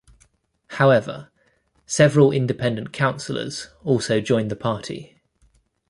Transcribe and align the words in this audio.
However 0.81 1.29
several 1.85 2.31
independent 2.31 2.91
councillors 2.91 3.67
also 3.83 4.19
joined 4.19 4.49
the 4.49 4.55
party. 4.55 5.21